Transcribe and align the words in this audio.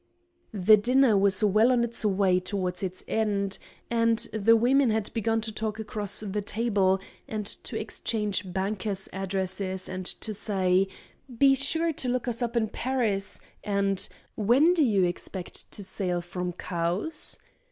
The 0.51 0.77
dinner 0.77 1.15
was 1.15 1.43
well 1.43 1.71
on 1.71 1.83
its 1.83 2.03
way 2.03 2.39
towards 2.39 2.81
its 2.81 3.03
end, 3.07 3.59
and 3.87 4.17
the 4.33 4.55
women 4.55 4.89
had 4.89 5.13
begun 5.13 5.41
to 5.41 5.51
talk 5.51 5.77
across 5.77 6.21
the 6.21 6.41
table, 6.41 6.99
and 7.27 7.45
to 7.45 7.79
exchange 7.79 8.51
bankers' 8.51 9.07
addresses, 9.13 9.87
and 9.87 10.07
to 10.07 10.33
say 10.33 10.87
"Be 11.37 11.53
sure 11.53 11.89
and 11.89 12.03
look 12.05 12.27
us 12.27 12.41
up 12.41 12.57
in 12.57 12.69
Paris," 12.69 13.39
and 13.63 14.09
"When 14.33 14.73
do 14.73 14.83
you 14.83 15.03
expect 15.03 15.71
to 15.73 15.83
sail 15.83 16.19
from 16.19 16.53
Cowes?" 16.53 17.37